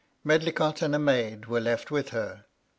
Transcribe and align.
Medlicott 0.23 0.81
and 0.81 0.95
a 0.95 0.97
maid 0.97 1.45
were 1.45 1.61
left 1.61 1.91
with 1.91 2.09
her. 2.09 2.45